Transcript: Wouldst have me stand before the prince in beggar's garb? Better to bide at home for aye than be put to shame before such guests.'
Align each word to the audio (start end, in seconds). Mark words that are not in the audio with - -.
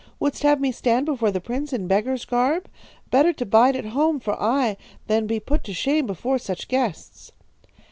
Wouldst 0.19 0.41
have 0.41 0.59
me 0.59 0.71
stand 0.71 1.05
before 1.05 1.29
the 1.29 1.39
prince 1.39 1.71
in 1.73 1.85
beggar's 1.87 2.25
garb? 2.25 2.67
Better 3.11 3.31
to 3.33 3.45
bide 3.45 3.75
at 3.75 3.85
home 3.85 4.19
for 4.19 4.33
aye 4.41 4.75
than 5.05 5.27
be 5.27 5.39
put 5.39 5.63
to 5.65 5.75
shame 5.75 6.07
before 6.07 6.39
such 6.39 6.67
guests.' 6.67 7.31